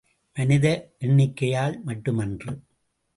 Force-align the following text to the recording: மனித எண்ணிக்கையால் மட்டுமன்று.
மனித 0.37 0.67
எண்ணிக்கையால் 0.99 1.81
மட்டுமன்று. 1.81 2.53